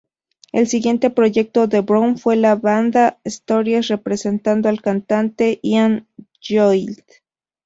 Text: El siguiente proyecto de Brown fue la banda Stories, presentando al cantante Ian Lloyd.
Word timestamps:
El 0.51 0.67
siguiente 0.67 1.11
proyecto 1.11 1.67
de 1.67 1.81
Brown 1.81 2.17
fue 2.17 2.35
la 2.35 2.55
banda 2.55 3.19
Stories, 3.23 3.93
presentando 4.03 4.67
al 4.67 4.81
cantante 4.81 5.59
Ian 5.61 6.07
Lloyd. 6.49 6.97